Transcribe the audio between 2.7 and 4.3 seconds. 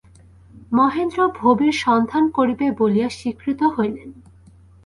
বলিয়া স্বীকৃত হইলেন।